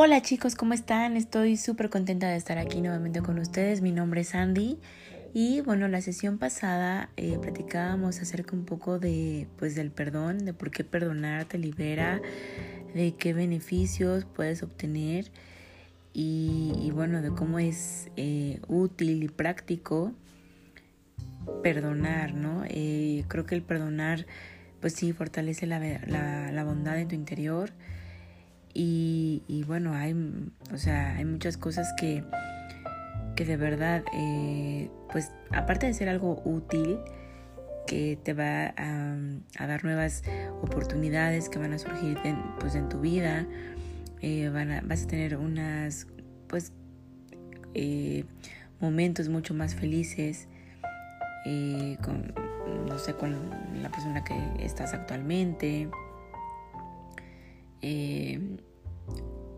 Hola 0.00 0.22
chicos, 0.22 0.54
¿cómo 0.54 0.74
están? 0.74 1.16
Estoy 1.16 1.56
súper 1.56 1.90
contenta 1.90 2.28
de 2.28 2.36
estar 2.36 2.56
aquí 2.56 2.80
nuevamente 2.80 3.20
con 3.20 3.36
ustedes. 3.40 3.80
Mi 3.80 3.90
nombre 3.90 4.20
es 4.20 4.32
Andy 4.32 4.78
y 5.34 5.60
bueno, 5.62 5.88
la 5.88 6.00
sesión 6.02 6.38
pasada 6.38 7.10
eh, 7.16 7.36
platicábamos 7.42 8.20
acerca 8.20 8.54
un 8.54 8.64
poco 8.64 9.00
de 9.00 9.48
pues 9.58 9.74
del 9.74 9.90
perdón, 9.90 10.44
de 10.44 10.54
por 10.54 10.70
qué 10.70 10.84
perdonar 10.84 11.46
te 11.46 11.58
libera, 11.58 12.22
de 12.94 13.16
qué 13.16 13.32
beneficios 13.32 14.24
puedes 14.24 14.62
obtener 14.62 15.32
y, 16.12 16.92
bueno, 16.94 17.20
de 17.20 17.30
cómo 17.30 17.58
es 17.58 18.08
eh, 18.16 18.60
útil 18.68 19.24
y 19.24 19.28
práctico 19.28 20.12
perdonar, 21.64 22.34
¿no? 22.34 22.62
Eh, 22.68 23.24
creo 23.26 23.46
que 23.46 23.56
el 23.56 23.62
perdonar 23.62 24.26
pues 24.80 24.92
sí 24.92 25.12
fortalece 25.12 25.66
la, 25.66 25.80
la, 25.80 26.52
la 26.52 26.64
bondad 26.64 27.00
en 27.00 27.08
tu 27.08 27.16
interior 27.16 27.72
y, 28.80 29.64
bueno, 29.66 29.92
hay, 29.92 30.14
o 30.72 30.76
sea, 30.76 31.16
hay 31.16 31.24
muchas 31.24 31.56
cosas 31.56 31.92
que, 31.98 32.22
que 33.34 33.44
de 33.44 33.56
verdad, 33.56 34.04
eh, 34.14 34.88
pues 35.10 35.32
aparte 35.50 35.86
de 35.86 35.94
ser 35.94 36.08
algo 36.08 36.40
útil, 36.44 36.98
que 37.88 38.18
te 38.22 38.34
va 38.34 38.74
a, 38.76 39.66
dar 39.66 39.82
nuevas 39.82 40.22
oportunidades 40.62 41.48
que 41.48 41.58
van 41.58 41.72
a 41.72 41.78
surgir 41.78 42.18
en, 42.22 42.36
pues, 42.60 42.76
en 42.76 42.88
tu 42.88 43.00
vida, 43.00 43.46
eh, 44.20 44.48
van 44.48 44.86
vas 44.86 45.04
a 45.04 45.06
tener 45.08 45.36
unas, 45.36 46.06
pues, 46.46 46.72
eh, 47.74 48.24
momentos 48.80 49.28
mucho 49.28 49.54
más 49.54 49.74
felices 49.74 50.46
con, 52.02 52.34
no 52.86 52.98
sé, 52.98 53.14
con 53.14 53.34
la 53.82 53.88
persona 53.90 54.22
que 54.22 54.36
estás 54.64 54.92
actualmente. 54.92 55.88
Eh, 57.80 58.58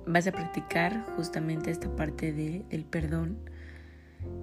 vas 0.06 0.27
a 0.27 0.33
practicar 0.33 1.05
justamente 1.17 1.70
esta 1.70 1.95
parte 1.95 2.33
de, 2.33 2.65
del 2.69 2.84
perdón. 2.84 3.39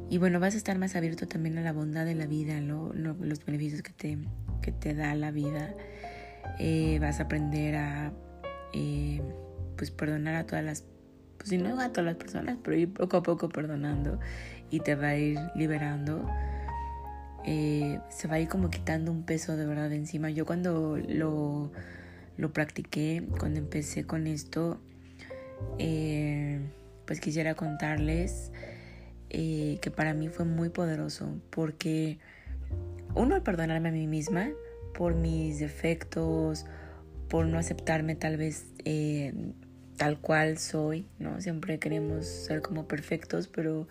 Y 0.09 0.17
bueno, 0.17 0.39
vas 0.39 0.55
a 0.55 0.57
estar 0.57 0.77
más 0.77 0.95
abierto 0.95 1.27
también 1.27 1.57
a 1.57 1.61
la 1.61 1.73
bondad 1.73 2.05
de 2.05 2.15
la 2.15 2.25
vida, 2.25 2.59
los 2.61 3.45
beneficios 3.45 3.81
que 3.81 3.91
te, 3.91 4.17
que 4.61 4.71
te 4.71 4.95
da 4.95 5.13
la 5.15 5.31
vida. 5.31 5.73
Eh, 6.59 6.97
vas 6.99 7.19
a 7.19 7.23
aprender 7.23 7.75
a 7.75 8.13
eh, 8.73 9.21
pues 9.75 9.91
perdonar 9.91 10.35
a 10.35 10.45
todas 10.45 10.63
las, 10.63 10.85
pues 11.37 11.49
si 11.49 11.57
no 11.57 11.79
a 11.79 11.89
todas 11.89 12.05
las 12.05 12.15
personas, 12.15 12.57
pero 12.63 12.77
ir 12.77 12.93
poco 12.93 13.17
a 13.17 13.23
poco 13.23 13.49
perdonando 13.49 14.19
y 14.69 14.79
te 14.79 14.95
va 14.95 15.09
a 15.09 15.17
ir 15.17 15.39
liberando. 15.55 16.27
Eh, 17.45 17.99
se 18.09 18.27
va 18.27 18.35
a 18.35 18.39
ir 18.39 18.49
como 18.49 18.69
quitando 18.69 19.11
un 19.11 19.23
peso 19.23 19.55
de 19.55 19.65
verdad 19.65 19.91
encima. 19.93 20.29
Yo 20.29 20.45
cuando 20.45 20.97
lo, 20.97 21.71
lo 22.37 22.53
practiqué, 22.53 23.25
cuando 23.39 23.59
empecé 23.59 24.05
con 24.05 24.27
esto, 24.27 24.81
eh, 25.79 26.59
pues 27.05 27.19
quisiera 27.19 27.55
contarles 27.55 28.51
eh, 29.29 29.77
que 29.81 29.91
para 29.91 30.13
mí 30.13 30.29
fue 30.29 30.45
muy 30.45 30.69
poderoso 30.69 31.39
porque 31.49 32.17
uno 33.15 33.35
al 33.35 33.43
perdonarme 33.43 33.89
a 33.89 33.91
mí 33.91 34.07
misma 34.07 34.49
por 34.93 35.15
mis 35.15 35.59
defectos, 35.59 36.65
por 37.29 37.45
no 37.45 37.59
aceptarme 37.59 38.15
tal 38.15 38.37
vez 38.37 38.65
eh, 38.85 39.33
tal 39.97 40.19
cual 40.19 40.57
soy, 40.57 41.07
¿no? 41.19 41.41
Siempre 41.41 41.79
queremos 41.79 42.25
ser 42.25 42.61
como 42.61 42.87
perfectos, 42.87 43.47
pero 43.47 43.87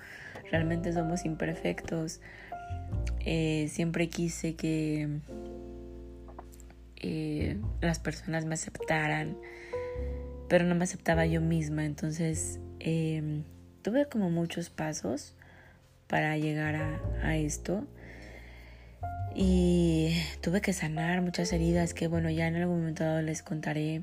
realmente 0.50 0.92
somos 0.92 1.24
imperfectos. 1.24 2.20
siempre 3.68 4.08
quise 4.08 4.54
que 4.54 5.20
las 7.80 7.98
personas 7.98 8.44
me 8.44 8.54
aceptaran, 8.54 9.36
pero 10.48 10.64
no 10.64 10.74
me 10.74 10.84
aceptaba 10.84 11.26
yo 11.26 11.40
misma. 11.40 11.84
Entonces 11.84 12.60
em, 12.80 13.44
tuve 13.82 14.06
como 14.08 14.30
muchos 14.30 14.70
pasos 14.70 15.34
para 16.06 16.36
llegar 16.36 16.76
a, 17.22 17.36
esto. 17.36 17.86
Y 19.34 20.16
tuve 20.40 20.60
que 20.60 20.72
sanar 20.72 21.20
muchas 21.20 21.52
heridas 21.52 21.92
que 21.92 22.08
bueno, 22.08 22.30
ya 22.30 22.46
en 22.46 22.56
algún 22.56 22.78
momento 22.78 23.04
dado 23.04 23.22
les 23.22 23.42
contaré 23.42 24.02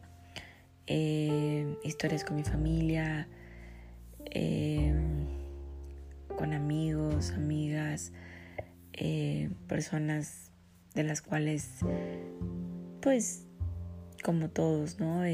em, 0.85 1.75
historias 1.84 2.23
con 2.23 2.35
mi 2.35 2.44
familia, 2.44 3.28
em, 4.25 5.25
con 6.38 6.53
amigos, 6.53 7.31
amigas, 7.31 8.12
personas 9.67 10.51
de 10.94 11.03
las 11.03 11.22
cuales 11.22 11.79
pues 13.01 13.46
como 14.23 14.50
todos, 14.50 15.00
¿no? 15.00 15.25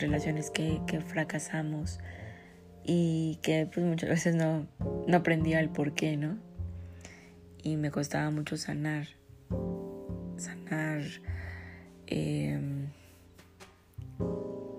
Relaciones 0.00 0.50
que, 0.50 0.80
fracasamos 1.06 2.00
y 2.84 3.38
que 3.42 3.68
pues 3.72 3.84
muchas 3.84 4.10
veces 4.10 4.34
no, 4.34 4.66
no 5.06 5.16
aprendía 5.16 5.60
el 5.60 5.68
por 5.68 5.92
qué, 5.92 6.16
¿no? 6.16 6.38
Y 7.62 7.76
me 7.76 7.90
costaba 7.90 8.30
mucho 8.30 8.56
sanar, 8.56 9.06
sanar 10.36 11.02
em, 12.06 12.86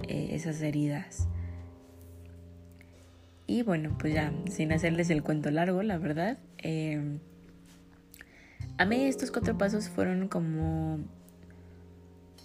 eh, 0.07 0.29
esas 0.31 0.61
heridas. 0.61 1.27
Y 3.45 3.63
bueno, 3.63 3.95
pues 3.99 4.13
ya, 4.13 4.33
sin 4.49 4.71
hacerles 4.71 5.09
el 5.09 5.23
cuento 5.23 5.51
largo, 5.51 5.83
la 5.83 5.97
verdad, 5.97 6.37
eh, 6.57 7.19
a 8.77 8.85
mí 8.85 9.03
estos 9.03 9.29
cuatro 9.29 9.57
pasos 9.57 9.89
fueron 9.89 10.27
como 10.27 10.99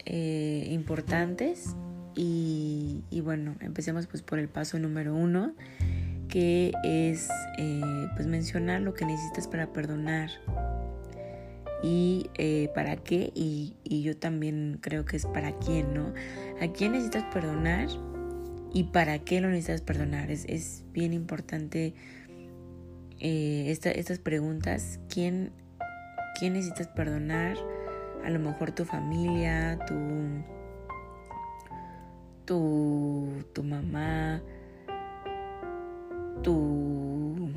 eh, 0.04 0.68
importantes 0.70 1.74
y, 2.16 3.20
bueno, 3.20 3.56
empecemos 3.60 4.06
pues 4.06 4.22
por 4.22 4.38
el 4.38 4.48
paso 4.48 4.78
número 4.78 5.14
uno, 5.14 5.54
que 6.28 6.72
es 6.82 7.28
eh, 7.58 8.08
pues 8.14 8.26
mencionar 8.26 8.80
lo 8.80 8.94
que 8.94 9.04
necesitas 9.04 9.46
para 9.46 9.72
perdonar 9.72 10.30
y 11.82 12.30
eh, 12.34 12.70
para 12.74 12.96
qué 12.96 13.30
y, 13.34 13.76
yo 13.84 14.16
también 14.16 14.78
creo 14.80 15.04
que 15.04 15.16
es 15.16 15.26
para 15.26 15.52
quién, 15.58 15.92
¿no? 15.92 16.14
¿A 16.60 16.72
quién 16.72 16.92
necesitas 16.92 17.24
perdonar 17.32 17.88
y 18.72 18.84
para 18.84 19.18
qué 19.18 19.40
lo 19.40 19.48
necesitas 19.48 19.82
perdonar? 19.82 20.30
Es, 20.30 20.84
bien 20.92 21.12
importante 21.12 21.94
eh, 23.20 23.64
estas 23.68 24.18
preguntas. 24.18 25.00
¿Quién, 25.10 25.52
¿Quién 26.38 26.54
necesitas 26.54 26.88
perdonar? 26.88 27.58
A 28.24 28.30
lo 28.30 28.38
mejor 28.38 28.72
tu 28.72 28.84
familia, 28.84 29.78
tu 29.86 29.94
tu, 32.46 33.28
tu 33.52 33.62
mamá, 33.62 34.42
tu 36.42 37.50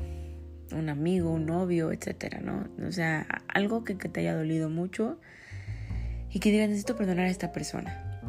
un 0.72 0.88
amigo, 0.88 1.30
un 1.30 1.46
novio, 1.46 1.92
etcétera, 1.92 2.40
¿no? 2.40 2.68
O 2.86 2.92
sea, 2.92 3.26
algo 3.48 3.84
que, 3.84 3.94
te 3.94 4.20
haya 4.20 4.34
dolido 4.34 4.68
mucho 4.68 5.18
y 6.30 6.38
que 6.38 6.50
digas, 6.50 6.68
necesito 6.68 6.96
perdonar 6.96 7.26
a 7.26 7.30
esta 7.30 7.52
persona. 7.52 8.20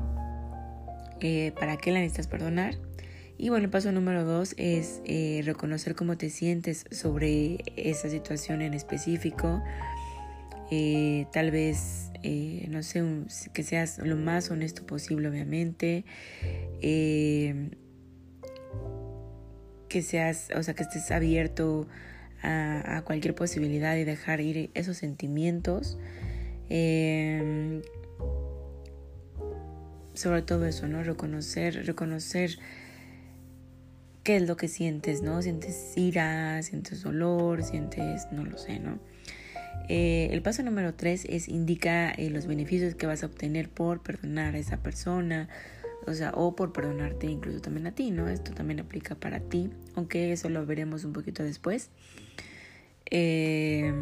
Eh, 1.20 1.54
¿Para 1.60 1.78
qué 1.78 1.92
la 1.92 2.00
necesitas 2.00 2.28
perdonar? 2.28 2.76
Y 3.38 3.50
bueno, 3.50 3.66
el 3.66 3.72
paso 3.72 3.92
número 3.92 4.24
dos 4.24 4.54
es 4.58 5.02
eh, 5.06 5.42
reconocer 5.46 5.96
cómo 5.96 6.18
te 6.18 6.30
sientes 6.30 6.86
sobre 6.92 7.64
esa 7.76 8.10
situación 8.10 8.62
en 8.62 8.74
específico. 8.74 9.64
Eh, 10.70 11.26
tal 11.32 11.52
vez 11.52 12.11
eh, 12.24 12.68
no 12.70 12.84
sé, 12.84 13.04
que 13.54 13.64
seas 13.64 13.98
lo 14.00 14.16
más 14.16 14.52
honesto 14.52 14.86
posible, 14.86 15.28
obviamente. 15.28 16.06
Eh, 16.82 17.72
que 19.90 20.02
seas, 20.02 20.50
o 20.56 20.64
sea, 20.64 20.74
que 20.74 20.84
estés 20.84 21.12
abierto 21.12 21.88
a, 22.44 23.04
cualquier 23.06 23.36
posibilidad 23.36 23.96
y 23.98 24.04
dejar 24.04 24.42
ir 24.42 24.72
esos 24.74 24.98
sentimientos. 24.98 25.98
Eh, 26.70 27.82
sobre 30.14 30.42
todo 30.42 30.66
eso, 30.66 30.88
¿no? 30.88 31.04
Reconocer, 31.04 31.86
reconocer 31.86 32.58
qué 34.24 34.38
es 34.38 34.48
lo 34.48 34.56
que 34.56 34.68
sientes, 34.68 35.22
¿no? 35.22 35.42
Sientes 35.42 35.94
ira, 35.98 36.62
sientes 36.64 37.02
dolor, 37.02 37.64
sientes, 37.64 38.28
no 38.32 38.46
lo 38.46 38.58
sé, 38.58 38.80
¿no? 38.80 39.00
Eh, 39.94 40.30
el 40.32 40.42
paso 40.42 40.64
número 40.64 40.94
tres 40.94 41.26
es 41.28 41.50
indica 41.50 42.12
eh, 42.12 42.30
los 42.30 42.48
beneficios 42.48 42.96
que 42.96 43.08
vas 43.08 43.24
a 43.24 43.26
obtener 43.26 43.68
por 43.70 44.02
perdonar 44.02 44.56
a 44.56 44.58
esa 44.58 44.78
persona, 44.78 45.50
o 46.08 46.14
sea, 46.14 46.32
o 46.34 46.56
por 46.56 46.72
perdonarte 46.72 47.28
incluso 47.28 47.60
también 47.60 47.88
a 47.88 47.92
ti, 47.92 48.10
¿no? 48.12 48.30
Esto 48.30 48.54
también 48.54 48.80
aplica 48.80 49.16
para 49.16 49.42
ti, 49.42 49.70
aunque 49.96 50.32
eso 50.32 50.48
lo 50.48 50.66
veremos 50.66 51.04
un 51.04 51.12
poquito 51.12 51.44
después. 51.44 51.90
Eh, 53.10 53.94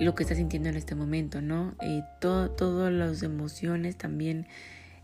lo 0.00 0.16
que 0.16 0.24
estás 0.24 0.38
sintiendo 0.38 0.68
en 0.68 0.74
este 0.74 0.96
momento, 0.96 1.40
¿no? 1.40 1.76
todas 2.20 2.92
las 2.92 3.22
emociones 3.22 3.96
también 3.96 4.48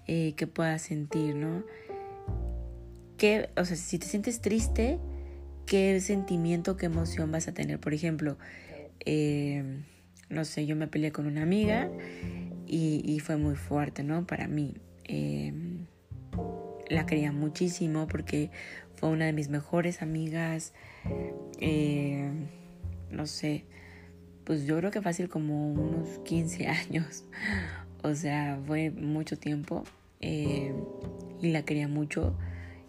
que 0.07 0.49
puedas 0.53 0.83
sentir, 0.83 1.37
¿no? 1.37 1.63
Que, 3.17 3.51
o 3.57 3.65
sea, 3.65 3.77
si 3.77 3.99
te 3.99 4.07
sientes 4.07 4.41
triste, 4.41 4.99
qué 5.67 6.01
sentimiento, 6.01 6.77
qué 6.77 6.87
emoción 6.87 7.31
vas 7.33 7.49
a 7.49 7.53
tener. 7.55 7.79
Por 7.81 7.95
ejemplo, 7.95 8.39
eh, 9.05 9.83
no 10.29 10.45
sé, 10.45 10.67
yo 10.67 10.77
me 10.77 10.87
peleé 10.87 11.13
con 11.13 11.27
una 11.27 11.43
amiga 11.43 11.91
y, 12.67 13.21
fue 13.21 13.37
muy 13.37 13.55
fuerte, 13.55 14.03
¿no? 14.03 14.27
Para 14.27 14.49
mí. 14.49 14.75
Eh, 15.05 15.53
la 16.89 17.07
quería 17.07 17.33
muchísimo 17.33 18.07
porque 18.07 18.51
fue 18.97 19.11
una 19.11 19.27
de 19.27 19.33
mis 19.33 19.49
mejores 19.49 20.03
amigas. 20.03 20.73
Eh, 21.61 22.31
no 23.11 23.27
sé, 23.27 23.65
pues 24.45 24.65
yo 24.65 24.77
creo 24.79 24.91
que 24.91 25.03
fácil 25.03 25.29
como 25.29 25.73
unos 25.73 26.19
15 26.25 26.67
años. 26.69 27.25
O 28.03 28.15
sea, 28.15 28.59
fue 28.67 28.91
mucho 28.91 29.39
tiempo 29.39 29.85
eh, 30.21 30.73
y 31.41 31.51
la 31.51 31.63
quería 31.65 31.89
mucho. 31.89 32.37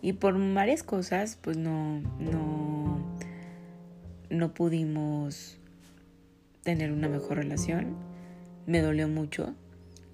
Y 0.01 0.13
por 0.13 0.37
varias 0.53 0.83
cosas, 0.83 1.37
pues 1.41 1.57
no, 1.57 2.01
no, 2.19 2.66
no 4.37 4.53
pudimos 4.53 5.57
tener 6.63 6.91
una 6.91 7.09
mejor 7.09 7.37
relación. 7.37 7.95
Me 8.65 8.81
dolió 8.81 9.07
mucho. 9.07 9.55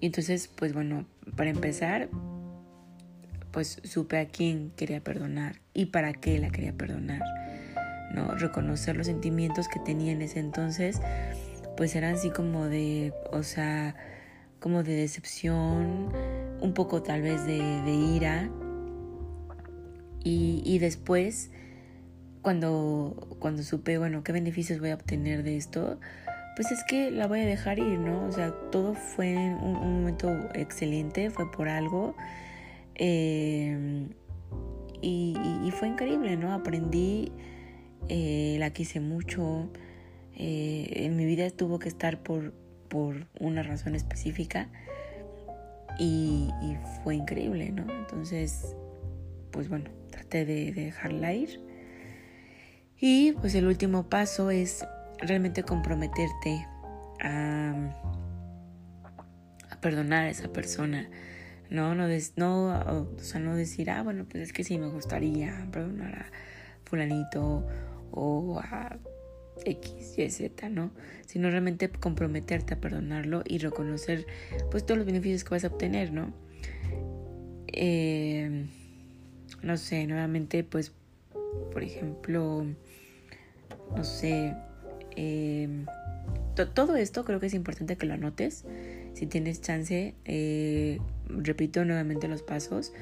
Y 0.00 0.06
entonces, 0.06 0.48
pues 0.48 0.72
bueno, 0.72 1.06
para 1.36 1.50
empezar, 1.50 2.08
pues 3.50 3.80
supe 3.84 4.18
a 4.18 4.26
quién 4.26 4.72
quería 4.76 5.00
perdonar 5.00 5.60
y 5.72 5.86
para 5.86 6.12
qué 6.12 6.38
la 6.38 6.50
quería 6.50 6.72
perdonar. 6.72 7.22
¿no? 8.14 8.34
Reconocer 8.34 8.96
los 8.96 9.06
sentimientos 9.06 9.68
que 9.68 9.80
tenía 9.80 10.12
en 10.12 10.22
ese 10.22 10.40
entonces, 10.40 11.00
pues 11.76 11.94
eran 11.96 12.14
así 12.14 12.30
como 12.30 12.66
de, 12.66 13.12
o 13.32 13.42
sea, 13.42 13.96
como 14.60 14.82
de 14.82 14.94
decepción, 14.94 16.10
un 16.60 16.74
poco 16.74 17.02
tal 17.02 17.22
vez 17.22 17.44
de, 17.46 17.58
ira. 17.92 18.50
Y, 20.22 20.62
y, 20.64 20.78
después, 20.78 21.50
cuando, 22.44 23.36
cuando 23.40 23.62
supe, 23.62 23.96
bueno, 23.96 24.22
qué 24.22 24.30
beneficios 24.30 24.78
voy 24.78 24.90
a 24.90 24.94
obtener 24.94 25.42
de 25.42 25.56
esto, 25.56 25.98
pues 26.56 26.70
es 26.70 26.84
que 26.84 27.10
la 27.10 27.26
voy 27.26 27.40
a 27.40 27.46
dejar 27.46 27.78
ir, 27.78 27.98
¿no? 27.98 28.26
O 28.26 28.32
sea, 28.32 28.52
todo 28.70 28.94
fue 28.94 29.34
un, 29.34 30.00
momento 30.02 30.30
excelente, 30.54 31.30
fue 31.30 31.50
por 31.50 31.68
algo. 31.68 32.14
Eh, 32.96 34.06
y, 35.00 35.34
fue 35.72 35.88
increíble, 35.88 36.36
¿no? 36.36 36.52
Aprendí, 36.52 37.32
eh, 38.08 38.56
la 38.60 38.70
quise 38.70 39.00
mucho. 39.00 39.70
Eh, 40.36 41.04
en 41.06 41.16
mi 41.16 41.24
vida 41.24 41.48
tuvo 41.50 41.78
que 41.78 41.88
estar 41.88 42.22
por, 42.22 42.52
por 42.88 43.26
una 43.40 43.62
razón 43.62 43.94
específica. 43.94 44.68
Y, 45.98 46.50
fue 47.02 47.14
increíble, 47.14 47.72
¿no? 47.72 47.90
Entonces, 47.90 48.76
pues 49.50 49.70
bueno, 49.70 49.90
traté 50.10 50.44
de 50.44 50.72
dejarla 50.72 51.32
ir. 51.32 51.73
Y 53.00 53.32
pues 53.32 53.54
el 53.54 53.66
último 53.66 54.08
paso 54.08 54.50
es 54.50 54.84
realmente 55.18 55.62
comprometerte 55.62 56.66
a, 57.20 57.92
perdonar 59.80 60.24
a 60.24 60.30
esa 60.30 60.52
persona. 60.52 61.08
No, 61.70 61.94
no, 61.94 62.06
no, 62.36 62.66
o 62.66 63.18
sea, 63.18 63.40
no 63.40 63.56
decir, 63.56 63.90
ah, 63.90 64.02
bueno, 64.02 64.26
pues 64.30 64.44
es 64.44 64.52
que 64.52 64.64
sí 64.64 64.78
me 64.78 64.88
gustaría 64.88 65.66
perdonar 65.72 66.14
a 66.14 66.26
fulanito 66.84 67.66
o 68.12 68.60
a 68.60 68.96
X, 69.64 70.18
Y, 70.18 70.30
Z, 70.30 70.68
¿no? 70.68 70.90
Sino 71.26 71.50
realmente 71.50 71.88
comprometerte 71.88 72.74
a 72.74 72.80
perdonarlo 72.80 73.42
y 73.46 73.58
reconocer 73.58 74.26
pues 74.70 74.84
todos 74.84 74.98
los 74.98 75.06
beneficios 75.06 75.44
que 75.44 75.50
vas 75.50 75.64
a 75.64 75.68
obtener, 75.68 76.12
¿no? 76.12 76.32
Eh, 77.68 78.66
no 79.62 79.76
sé, 79.76 80.06
nuevamente 80.06 80.62
pues, 80.62 80.92
por 81.72 81.82
ejemplo, 81.82 82.66
no 83.96 84.04
sé, 84.04 84.54
eh, 85.16 85.68
todo 86.74 86.96
esto 86.96 87.24
creo 87.24 87.40
que 87.40 87.46
es 87.46 87.54
importante 87.54 87.96
que 87.96 88.06
lo 88.06 88.14
anotes. 88.14 88.64
Si 89.12 89.26
tienes 89.26 89.60
chance, 89.60 90.14
eh, 90.24 90.98
repito 91.28 91.84
nuevamente 91.84 92.28
los 92.28 92.42
pasos. 92.42 92.92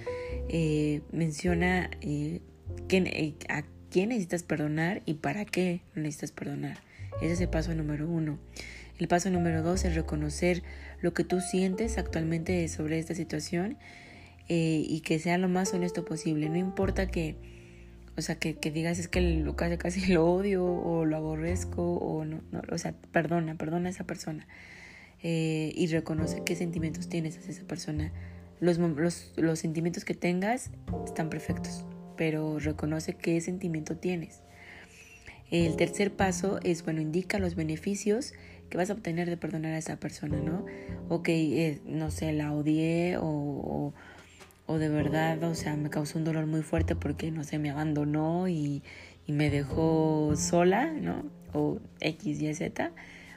Eh, 0.49 1.03
menciona 1.13 1.91
eh, 2.01 2.41
a 3.49 3.65
quién 3.91 4.09
necesitas 4.09 4.43
perdonar 4.43 5.03
y 5.05 5.15
para 5.15 5.45
qué 5.45 5.83
necesitas 5.95 6.33
perdonar. 6.33 6.79
Ese 7.21 7.33
es 7.33 7.41
el 7.41 7.49
paso 7.49 7.75
número 7.75 8.09
uno. 8.09 8.39
El 8.99 9.09
paso 9.09 9.31
número 9.31 9.63
dos 9.63 9.85
es 9.85 9.95
reconocer 9.95 10.63
lo 11.01 11.13
que 11.13 11.25
tú 11.25 11.41
sientes 11.41 11.99
actualmente 11.99 12.67
sobre 12.69 12.99
esta 12.99 13.15
situación 13.15 13.77
y 14.49 15.01
que 15.01 15.19
sea 15.19 15.39
lo 15.39 15.49
más 15.49 15.73
honesto 15.73 16.05
posible. 16.05 16.51
No 16.51 16.57
importa 16.57 17.07
que 17.07 17.37
o 18.17 18.23
sea, 18.23 18.37
que, 18.37 18.55
que 18.57 18.71
digas 18.71 18.99
es 18.99 19.09
que 19.09 19.21
lo 19.21 19.57
casi, 19.57 19.77
casi 19.79 20.07
lo 20.13 20.27
odio 20.31 20.65
o 20.65 21.05
lo 21.05 21.17
aborrezco 21.17 21.95
o 21.95 22.25
no, 22.25 22.43
no 22.51 22.63
o 22.71 22.79
sea, 22.79 22.95
perdona, 23.13 23.57
perdona 23.57 23.89
a 23.89 23.91
esa 23.91 24.05
persona. 24.05 24.47
Eh, 25.25 25.73
y 25.77 25.87
reconoce 25.87 26.43
qué 26.45 26.57
sentimientos 26.57 27.09
tienes 27.09 27.39
hacia 27.39 27.53
esa 27.53 27.65
persona. 27.65 28.13
Los, 28.61 28.79
los, 28.79 29.33
los 29.37 29.59
sentimientos 29.59 30.05
que 30.05 30.15
tengas 30.15 30.71
están 31.07 31.31
perfectos, 31.31 31.85
pero 32.17 32.59
reconoce 32.59 33.15
qué 33.15 33.41
sentimiento 33.41 33.97
tienes. 33.97 34.43
El 35.51 35.77
tercer 35.77 36.13
paso 36.13 36.59
es, 36.63 36.83
bueno, 36.83 37.01
indica 37.01 37.39
los 37.39 37.55
beneficios 37.55 38.33
que 38.71 38.79
vas 38.79 38.89
a 38.89 38.95
obtener 38.95 39.29
de 39.29 39.37
perdonar 39.37 39.75
a 39.75 39.79
esa 39.79 39.97
persona, 39.97 40.41
¿no? 40.41 40.65
Ok, 41.09 41.29
eh, 41.29 41.81
no 41.85 42.11
sé, 42.11 42.33
la 42.33 42.53
odié 42.53 43.19
o 43.19 43.93
o 43.93 43.95
de 44.69 44.89
verdad, 44.89 45.43
o 45.45 45.55
sea, 45.55 45.77
me 45.77 45.91
causó 45.91 46.19
un 46.19 46.25
dolor 46.25 46.47
muy 46.47 46.63
fuerte 46.63 46.97
porque, 46.97 47.31
no 47.31 47.45
sé, 47.45 47.59
me 47.59 47.71
abandonó 47.71 48.49
y, 48.49 48.83
me 49.29 49.51
dejó 49.51 50.35
sola, 50.37 50.93
¿no? 50.93 51.25
O 51.55 51.79
X, 52.01 52.43
Y, 52.43 52.55
Z, 52.55 52.91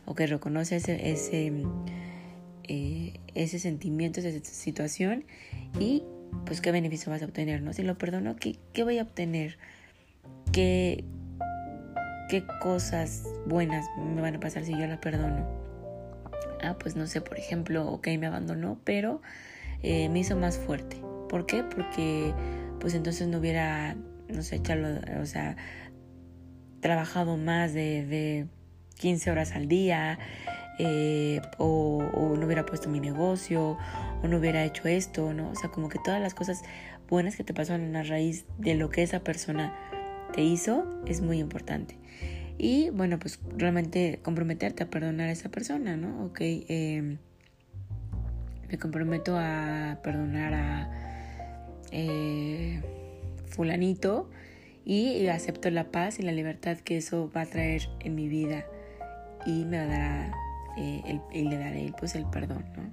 o 0.06 0.16
que 0.16 0.28
reconoce 0.28 0.78
ese, 0.78 1.12
ese, 1.12 1.54
eh, 2.64 3.14
ese 3.34 3.60
sentimiento, 3.60 4.20
esa 4.20 4.32
situación 4.44 5.24
y 5.80 6.04
pues 6.46 6.60
qué 6.60 6.72
beneficio 6.72 7.12
vas 7.12 7.22
a 7.22 7.26
obtener, 7.26 7.62
¿no? 7.62 7.72
Si 7.72 7.84
lo 7.84 7.98
perdono, 7.98 8.36
¿qué, 8.36 8.58
qué 8.74 8.84
voy 8.84 8.98
a 9.00 9.04
obtener? 9.04 9.58
¿Qué, 10.52 11.04
¿Qué 12.30 12.44
cosas 12.62 13.24
buenas 13.46 13.86
me 13.98 14.22
van 14.22 14.36
a 14.36 14.40
pasar 14.40 14.66
si 14.66 14.72
yo 14.72 14.86
la 14.88 15.00
perdono? 15.00 15.48
Ah, 16.62 16.76
pues 16.80 16.96
no 16.96 17.08
sé, 17.08 17.22
por 17.22 17.38
ejemplo, 17.38 17.88
ok, 17.88 18.08
me 18.20 18.28
abandonó, 18.28 18.80
pero 18.84 19.22
eh, 19.84 20.10
me 20.10 20.20
hizo 20.20 20.36
más 20.36 20.58
fuerte, 20.58 20.98
¿Por 21.36 21.46
qué? 21.46 21.66
Porque 21.66 22.34
pues 22.80 22.94
entonces 22.94 23.28
no 23.28 23.40
hubiera, 23.40 23.98
no 24.30 24.42
sé, 24.42 24.56
echarlo, 24.56 24.88
o 25.22 25.26
sea, 25.26 25.58
trabajado 26.80 27.36
más 27.36 27.74
de, 27.74 28.06
de 28.06 28.48
15 29.00 29.32
horas 29.32 29.52
al 29.52 29.68
día, 29.68 30.18
eh, 30.80 31.42
o, 31.58 32.02
no 32.40 32.46
hubiera 32.46 32.66
puesto 32.66 32.88
mi 32.88 33.02
negocio, 33.02 33.78
o 34.24 34.28
no 34.30 34.38
hubiera 34.38 34.64
hecho 34.64 34.88
esto, 34.88 35.34
¿no? 35.34 35.50
O 35.50 35.56
sea, 35.56 35.70
como 35.72 35.90
que 35.90 36.00
todas 36.06 36.22
las 36.22 36.34
cosas 36.34 36.64
buenas 37.10 37.36
que 37.36 37.44
te 37.44 37.54
pasaron 37.54 37.94
a 37.98 38.04
raíz 38.04 38.46
de 38.58 38.76
lo 38.76 38.90
que 38.90 39.04
esa 39.04 39.20
persona 39.20 39.76
te 40.32 40.42
hizo 40.42 41.02
es 41.06 41.20
muy 41.20 41.40
importante. 41.40 41.98
Y 42.58 42.92
bueno, 42.92 43.20
pues 43.20 43.42
realmente 43.58 44.22
comprometerte 44.24 44.84
a 44.84 44.90
perdonar 44.90 45.28
a 45.28 45.32
esa 45.34 45.50
persona, 45.50 45.98
¿no? 45.98 46.28
Ok, 46.28 46.38
eh, 46.40 47.18
me 48.70 48.80
comprometo 48.80 49.36
a 49.38 50.00
perdonar 50.02 50.54
a 50.54 51.06
eh, 51.98 52.82
fulanito 53.46 54.30
y 54.84 55.26
acepto 55.28 55.70
la 55.72 55.92
paz 55.92 56.20
y 56.20 56.24
la 56.24 56.34
libertad 56.34 56.78
que 56.78 56.98
eso 56.98 57.32
va 57.36 57.42
a 57.42 57.46
traer 57.46 57.90
en 58.02 58.16
mi 58.16 58.28
vida 58.28 58.66
y 59.46 59.64
me 59.64 59.78
dará 59.78 60.34
eh, 60.78 61.20
y 61.32 61.44
le 61.44 61.58
daré 61.58 61.94
pues 61.98 62.16
el 62.16 62.26
perdón 62.26 62.66
¿no? 62.76 62.92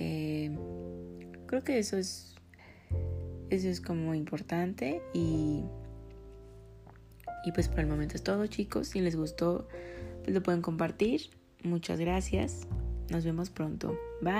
Eh, 0.00 0.50
creo 1.46 1.62
que 1.62 1.78
eso 1.78 1.98
es 1.98 2.34
eso 3.50 3.68
es 3.68 3.82
como 3.82 4.14
importante 4.14 5.02
y 5.12 5.62
y 7.44 7.52
pues 7.52 7.68
por 7.68 7.80
el 7.80 7.86
momento 7.86 8.14
es 8.14 8.22
todo 8.22 8.46
chicos. 8.46 8.88
Si 8.88 9.00
les 9.00 9.16
gustó 9.16 9.68
pues 10.22 10.32
lo 10.32 10.42
pueden 10.42 10.62
compartir. 10.62 11.30
Muchas 11.64 12.00
gracias. 12.00 12.66
Nos 13.10 13.24
vemos 13.24 13.50
pronto. 13.50 13.98
Bye 14.22 14.32